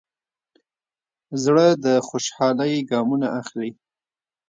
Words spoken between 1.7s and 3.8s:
د خوشحالۍ ګامونه اخلي.